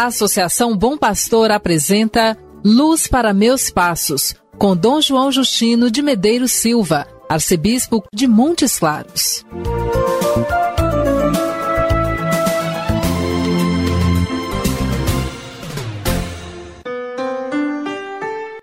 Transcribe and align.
A 0.00 0.06
Associação 0.06 0.74
Bom 0.74 0.96
Pastor 0.96 1.50
apresenta 1.50 2.34
Luz 2.64 3.06
para 3.06 3.34
Meus 3.34 3.68
Passos, 3.68 4.34
com 4.56 4.74
Dom 4.74 4.98
João 4.98 5.30
Justino 5.30 5.90
de 5.90 6.00
Medeiros 6.00 6.52
Silva, 6.52 7.06
arcebispo 7.28 8.02
de 8.10 8.26
Montes 8.26 8.78
Claros. 8.78 9.44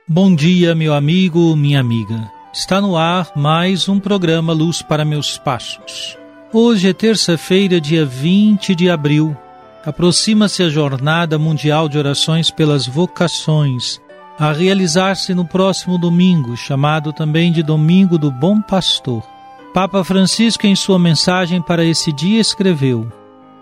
Bom 0.07 0.34
dia, 0.34 0.73
meu 0.73 0.95
amigo, 0.95 1.55
minha 1.55 1.79
amiga. 1.79 2.31
Está 2.51 2.81
no 2.81 2.98
ar 2.98 3.31
mais 3.35 3.88
um 3.88 3.99
programa 3.99 4.54
Luz 4.54 4.81
para 4.81 5.05
Meus 5.05 5.38
Passos. 5.38 6.17
Hoje 6.51 6.90
é 6.90 6.93
terça-feira, 6.93 7.79
dia 7.79 8.04
20 8.04 8.73
de 8.73 8.90
abril. 8.90 9.38
Aproxima-se 9.88 10.64
a 10.64 10.68
Jornada 10.68 11.40
Mundial 11.40 11.88
de 11.88 11.98
Orações 11.98 12.52
pelas 12.52 12.86
Vocações, 12.86 14.02
a 14.38 14.52
realizar-se 14.52 15.34
no 15.34 15.46
próximo 15.46 15.98
domingo, 15.98 16.58
chamado 16.58 17.13
também 17.13 17.54
de 17.54 17.63
Domingo 17.63 18.18
do 18.18 18.29
Bom 18.29 18.62
Pastor. 18.62 19.24
Papa 19.74 20.04
Francisco, 20.04 20.68
em 20.68 20.76
sua 20.76 20.99
mensagem 20.99 21.62
para 21.62 21.85
esse 21.85 22.12
dia, 22.12 22.41
escreveu: 22.41 23.10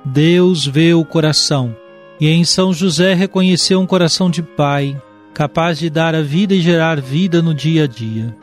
Deus 0.03 0.65
vê 0.65 0.95
o 0.95 1.05
coração, 1.05 1.75
e 2.19 2.27
em 2.27 2.43
São 2.43 2.73
José 2.73 3.13
reconheceu 3.13 3.79
um 3.79 3.85
coração 3.85 4.27
de 4.27 4.41
pai, 4.41 4.99
capaz 5.31 5.77
de 5.77 5.91
dar 5.91 6.15
a 6.15 6.23
vida 6.23 6.55
e 6.55 6.61
gerar 6.61 6.99
vida 6.99 7.39
no 7.39 7.53
dia 7.53 7.83
a 7.83 7.87
dia. 7.87 8.35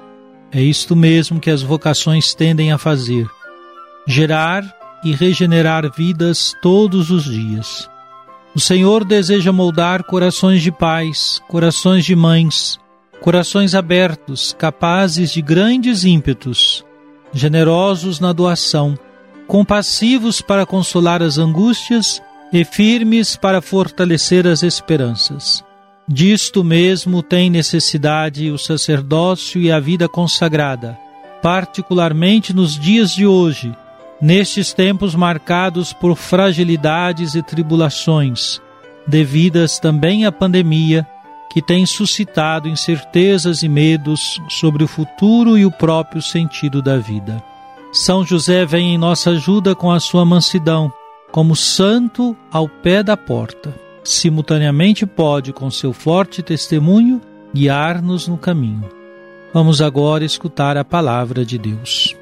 É 0.53 0.63
isto 0.63 0.95
mesmo 0.95 1.41
que 1.41 1.51
as 1.51 1.63
vocações 1.63 2.33
tendem 2.33 2.71
a 2.71 2.79
fazer: 2.79 3.29
gerar 4.07 4.82
e 5.05 5.13
regenerar 5.13 5.91
vidas 5.91 6.55
todos 6.63 7.11
os 7.11 7.25
dias. 7.25 7.89
O 8.55 8.61
Senhor 8.61 9.05
deseja 9.05 9.53
moldar 9.53 10.05
corações 10.05 10.63
de 10.63 10.71
pais, 10.71 11.41
corações 11.49 12.05
de 12.05 12.15
mães, 12.15 12.79
corações 13.21 13.75
abertos, 13.75 14.55
capazes 14.59 15.33
de 15.33 15.41
grandes 15.41 16.05
ímpetos, 16.05 16.85
generosos 17.33 18.21
na 18.21 18.33
doação, 18.33 18.99
compassivos 19.47 20.41
para 20.41 20.67
consolar 20.67 21.23
as 21.23 21.39
angústias 21.39 22.23
e 22.53 22.65
firmes 22.65 23.37
para 23.37 23.63
fortalecer 23.63 24.47
as 24.47 24.63
esperanças. 24.63 25.65
Disto 26.07 26.63
mesmo 26.63 27.23
tem 27.23 27.49
necessidade 27.49 28.51
o 28.51 28.59
sacerdócio 28.59 29.61
e 29.63 29.73
a 29.73 29.81
vida 29.81 30.09
consagrada, 30.09 30.99
particularmente 31.41 32.53
nos 32.53 32.79
dias 32.79 33.13
de 33.13 33.27
hoje, 33.27 33.75
nestes 34.23 34.73
tempos 34.73 35.17
marcados 35.17 35.93
por 35.93 36.15
fragilidades 36.15 37.35
e 37.35 37.43
tribulações, 37.43 38.63
devidas 39.05 39.81
também 39.81 40.25
à 40.25 40.31
pandemia, 40.31 41.05
que 41.53 41.61
tem 41.61 41.85
suscitado 41.85 42.69
incertezas 42.69 43.65
e 43.65 43.69
medos 43.69 44.41
sobre 44.49 44.85
o 44.85 44.89
futuro 44.89 45.59
e 45.59 45.67
o 45.67 45.73
próprio 45.73 46.23
sentido 46.23 46.81
da 46.81 46.97
vida. 46.97 47.43
São 47.93 48.25
José 48.25 48.65
vem 48.65 48.95
em 48.95 48.99
nossa 48.99 49.31
ajuda 49.31 49.75
com 49.75 49.91
a 49.91 49.99
sua 49.99 50.25
mansidão, 50.25 50.91
como 51.33 51.57
santo 51.57 52.37
ao 52.51 52.69
pé 52.69 53.03
da 53.03 53.17
porta. 53.17 53.75
Simultaneamente 54.05 55.05
pode, 55.05 55.53
com 55.53 55.71
seu 55.71 55.93
forte 55.93 56.43
testemunho, 56.43 57.21
guiar-nos 57.53 58.29
no 58.29 58.39
caminho. 58.39 58.89
Vamos 59.53 59.83
agora 59.83 60.25
escutar 60.25 60.77
a 60.79 60.85
palavra 60.85 61.45
de 61.45 61.59
Deus. 61.59 62.22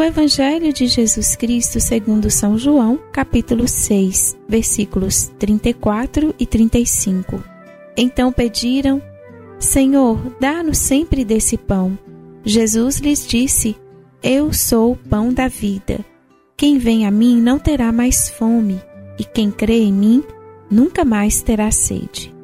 Do 0.00 0.04
Evangelho 0.04 0.72
de 0.72 0.86
Jesus 0.86 1.36
Cristo 1.36 1.78
segundo 1.78 2.30
São 2.30 2.56
João, 2.56 2.98
capítulo 3.12 3.68
6, 3.68 4.34
versículos 4.48 5.30
34 5.38 6.34
e 6.38 6.46
35. 6.46 7.44
Então 7.94 8.32
pediram: 8.32 9.02
Senhor, 9.58 10.18
dá-nos 10.40 10.78
sempre 10.78 11.22
desse 11.22 11.58
pão. 11.58 11.98
Jesus 12.42 12.96
lhes 12.96 13.28
disse: 13.28 13.76
Eu 14.22 14.54
sou 14.54 14.92
o 14.92 14.96
pão 14.96 15.34
da 15.34 15.48
vida. 15.48 16.00
Quem 16.56 16.78
vem 16.78 17.06
a 17.06 17.10
mim 17.10 17.38
não 17.38 17.58
terá 17.58 17.92
mais 17.92 18.30
fome, 18.30 18.80
e 19.18 19.24
quem 19.24 19.50
crê 19.50 19.82
em 19.82 19.92
mim 19.92 20.24
nunca 20.70 21.04
mais 21.04 21.42
terá 21.42 21.70
sede. 21.70 22.34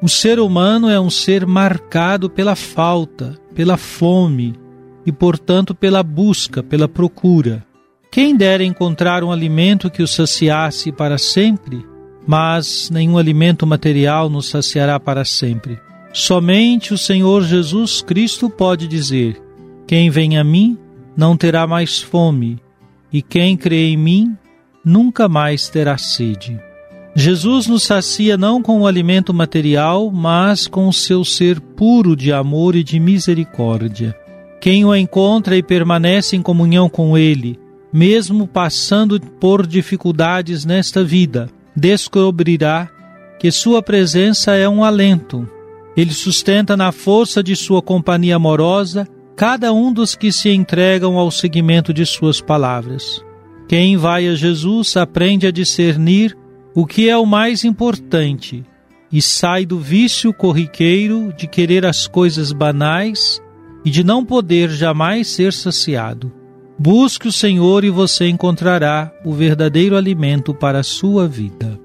O 0.00 0.08
ser 0.08 0.38
humano 0.38 0.88
é 0.88 1.00
um 1.00 1.10
ser 1.10 1.44
marcado 1.44 2.30
pela 2.30 2.54
falta, 2.54 3.36
pela 3.58 3.76
fome 3.76 4.54
e, 5.04 5.10
portanto, 5.10 5.74
pela 5.74 6.00
busca, 6.00 6.62
pela 6.62 6.86
procura. 6.86 7.66
Quem 8.08 8.36
dera 8.36 8.62
encontrar 8.62 9.24
um 9.24 9.32
alimento 9.32 9.90
que 9.90 10.00
o 10.00 10.06
saciasse 10.06 10.92
para 10.92 11.18
sempre, 11.18 11.84
mas 12.24 12.88
nenhum 12.88 13.18
alimento 13.18 13.66
material 13.66 14.30
nos 14.30 14.48
saciará 14.48 15.00
para 15.00 15.24
sempre. 15.24 15.76
Somente 16.12 16.94
o 16.94 16.98
Senhor 16.98 17.42
Jesus 17.42 18.00
Cristo 18.00 18.48
pode 18.48 18.86
dizer: 18.86 19.42
Quem 19.88 20.08
vem 20.08 20.38
a 20.38 20.44
mim 20.44 20.78
não 21.16 21.36
terá 21.36 21.66
mais 21.66 22.00
fome, 22.00 22.60
e 23.12 23.20
quem 23.20 23.56
crê 23.56 23.88
em 23.88 23.96
mim 23.96 24.36
nunca 24.84 25.28
mais 25.28 25.68
terá 25.68 25.98
sede. 25.98 26.60
Jesus 27.14 27.66
nos 27.66 27.82
sacia 27.82 28.36
não 28.36 28.62
com 28.62 28.80
o 28.80 28.86
alimento 28.86 29.34
material, 29.34 30.10
mas 30.10 30.66
com 30.66 30.86
o 30.88 30.92
seu 30.92 31.24
ser 31.24 31.60
puro 31.60 32.14
de 32.14 32.32
amor 32.32 32.76
e 32.76 32.84
de 32.84 33.00
misericórdia. 33.00 34.16
Quem 34.60 34.84
o 34.84 34.94
encontra 34.94 35.56
e 35.56 35.62
permanece 35.62 36.36
em 36.36 36.42
comunhão 36.42 36.88
com 36.88 37.16
ele, 37.16 37.58
mesmo 37.92 38.46
passando 38.46 39.20
por 39.20 39.66
dificuldades 39.66 40.64
nesta 40.64 41.02
vida, 41.02 41.48
descobrirá 41.74 42.88
que 43.38 43.50
sua 43.50 43.82
presença 43.82 44.54
é 44.54 44.68
um 44.68 44.84
alento. 44.84 45.48
Ele 45.96 46.12
sustenta 46.12 46.76
na 46.76 46.92
força 46.92 47.42
de 47.42 47.56
sua 47.56 47.80
companhia 47.80 48.36
amorosa 48.36 49.08
cada 49.36 49.72
um 49.72 49.92
dos 49.92 50.14
que 50.16 50.32
se 50.32 50.50
entregam 50.50 51.16
ao 51.16 51.30
seguimento 51.30 51.94
de 51.94 52.04
suas 52.04 52.40
palavras. 52.40 53.24
Quem 53.68 53.96
vai 53.96 54.26
a 54.26 54.34
Jesus 54.34 54.96
aprende 54.96 55.46
a 55.46 55.52
discernir 55.52 56.36
o 56.74 56.86
que 56.86 57.08
é 57.08 57.16
o 57.16 57.26
mais 57.26 57.64
importante 57.64 58.64
e 59.10 59.22
sai 59.22 59.64
do 59.64 59.78
vício 59.78 60.32
corriqueiro 60.32 61.32
de 61.36 61.46
querer 61.46 61.86
as 61.86 62.06
coisas 62.06 62.52
banais 62.52 63.40
e 63.84 63.90
de 63.90 64.04
não 64.04 64.24
poder 64.24 64.70
jamais 64.70 65.28
ser 65.28 65.52
saciado. 65.52 66.32
Busque 66.78 67.26
o 67.26 67.32
Senhor 67.32 67.84
e 67.84 67.90
você 67.90 68.28
encontrará 68.28 69.12
o 69.24 69.32
verdadeiro 69.32 69.96
alimento 69.96 70.54
para 70.54 70.80
a 70.80 70.84
sua 70.84 71.26
vida. 71.26 71.80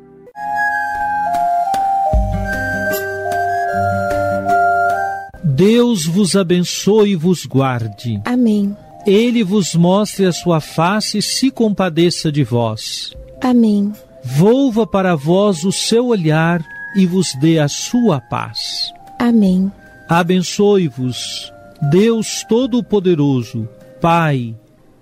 Deus 5.44 6.06
vos 6.06 6.36
abençoe 6.36 7.12
e 7.12 7.16
vos 7.16 7.46
guarde. 7.46 8.22
Amém. 8.26 8.76
Ele 9.06 9.44
vos 9.44 9.76
mostre 9.76 10.26
a 10.26 10.32
sua 10.32 10.60
face 10.60 11.20
e 11.20 11.22
se 11.22 11.52
compadeça 11.52 12.32
de 12.32 12.44
vós. 12.44 13.14
Amém. 13.42 13.92
Volva 14.24 14.88
para 14.88 15.16
vós 15.16 15.64
o 15.64 15.72
seu 15.72 16.08
olhar 16.08 16.64
e 16.96 17.06
vos 17.06 17.36
dê 17.36 17.60
a 17.60 17.68
sua 17.68 18.22
paz. 18.22 18.94
Amém. 19.20 19.72
Abençoe-vos, 20.08 21.52
Deus 21.90 22.46
Todo-Poderoso, 22.48 23.68
Pai 24.02 24.56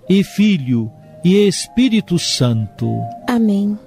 e 0.08 0.24
Filho 0.24 0.90
e 1.24 1.46
Espírito 1.46 2.18
Santo. 2.18 2.88
Amém. 3.28 3.78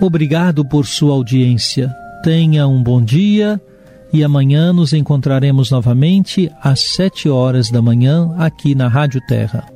Obrigado 0.00 0.64
por 0.64 0.86
sua 0.86 1.14
audiência. 1.14 1.94
Tenha 2.22 2.66
um 2.66 2.82
bom 2.82 3.02
dia 3.02 3.60
e 4.12 4.22
amanhã 4.22 4.72
nos 4.72 4.92
encontraremos 4.92 5.70
novamente 5.70 6.50
às 6.62 6.80
sete 6.80 7.28
horas 7.28 7.70
da 7.70 7.80
manhã 7.82 8.34
aqui 8.38 8.74
na 8.74 8.88
Rádio 8.88 9.20
Terra. 9.26 9.75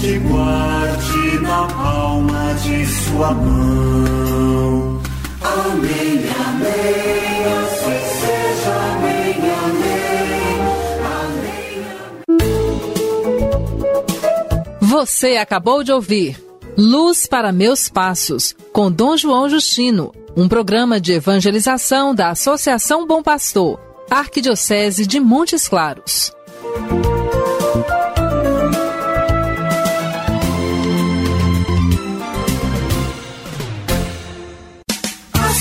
te 0.00 0.18
guarde 0.18 1.40
na 1.40 1.66
palma 1.66 2.54
de 2.62 2.86
sua 2.86 3.34
mão. 3.34 5.02
Amém, 5.42 6.24
amém, 6.46 7.44
assim 7.58 8.00
seja, 8.20 8.74
amém, 8.92 9.34
amém, 9.66 10.60
amém. 11.26 12.38
Você 14.80 15.36
acabou 15.36 15.82
de 15.82 15.92
ouvir 15.92 16.40
Luz 16.76 17.26
para 17.26 17.50
Meus 17.50 17.88
Passos, 17.88 18.54
com 18.72 18.90
Dom 18.92 19.16
João 19.16 19.48
Justino, 19.48 20.12
um 20.36 20.48
programa 20.48 21.00
de 21.00 21.14
evangelização 21.14 22.14
da 22.14 22.30
Associação 22.30 23.04
Bom 23.04 23.20
Pastor, 23.20 23.80
Arquidiocese 24.08 25.04
de 25.04 25.18
Montes 25.18 25.66
Claros. 25.66 26.37